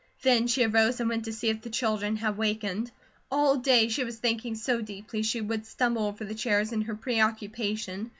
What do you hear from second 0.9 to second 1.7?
and went to see if the